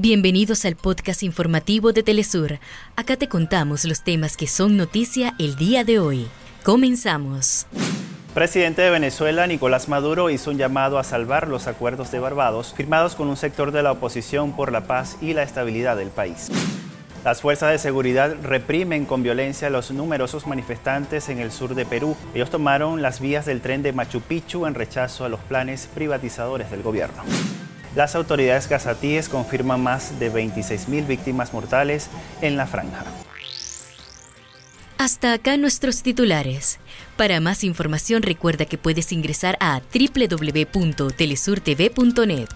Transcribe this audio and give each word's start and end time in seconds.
Bienvenidos 0.00 0.64
al 0.64 0.76
podcast 0.76 1.24
informativo 1.24 1.92
de 1.92 2.04
Telesur. 2.04 2.60
Acá 2.94 3.16
te 3.16 3.26
contamos 3.26 3.84
los 3.84 4.04
temas 4.04 4.36
que 4.36 4.46
son 4.46 4.76
noticia 4.76 5.34
el 5.40 5.56
día 5.56 5.82
de 5.82 5.98
hoy. 5.98 6.28
Comenzamos. 6.62 7.66
Presidente 8.32 8.80
de 8.82 8.90
Venezuela, 8.90 9.48
Nicolás 9.48 9.88
Maduro, 9.88 10.30
hizo 10.30 10.52
un 10.52 10.56
llamado 10.56 11.00
a 11.00 11.02
salvar 11.02 11.48
los 11.48 11.66
acuerdos 11.66 12.12
de 12.12 12.20
Barbados 12.20 12.74
firmados 12.76 13.16
con 13.16 13.26
un 13.26 13.36
sector 13.36 13.72
de 13.72 13.82
la 13.82 13.90
oposición 13.90 14.54
por 14.54 14.70
la 14.70 14.86
paz 14.86 15.16
y 15.20 15.34
la 15.34 15.42
estabilidad 15.42 15.96
del 15.96 16.10
país. 16.10 16.48
Las 17.24 17.40
fuerzas 17.40 17.72
de 17.72 17.78
seguridad 17.78 18.36
reprimen 18.40 19.04
con 19.04 19.24
violencia 19.24 19.66
a 19.66 19.72
los 19.72 19.90
numerosos 19.90 20.46
manifestantes 20.46 21.28
en 21.28 21.40
el 21.40 21.50
sur 21.50 21.74
de 21.74 21.84
Perú. 21.84 22.16
Ellos 22.34 22.50
tomaron 22.50 23.02
las 23.02 23.18
vías 23.18 23.46
del 23.46 23.60
tren 23.60 23.82
de 23.82 23.92
Machu 23.92 24.20
Picchu 24.20 24.64
en 24.66 24.76
rechazo 24.76 25.24
a 25.24 25.28
los 25.28 25.40
planes 25.40 25.88
privatizadores 25.92 26.70
del 26.70 26.84
gobierno. 26.84 27.24
Las 27.94 28.14
autoridades 28.14 28.68
gazatíes 28.68 29.28
confirman 29.28 29.82
más 29.82 30.18
de 30.18 30.32
26.000 30.32 31.06
víctimas 31.06 31.52
mortales 31.52 32.08
en 32.42 32.56
la 32.56 32.66
franja. 32.66 33.04
Hasta 34.98 35.32
acá 35.32 35.56
nuestros 35.56 36.02
titulares. 36.02 36.80
Para 37.16 37.40
más 37.40 37.64
información 37.64 38.22
recuerda 38.22 38.64
que 38.64 38.78
puedes 38.78 39.12
ingresar 39.12 39.56
a 39.60 39.80
www.telesurtv.net. 39.80 42.48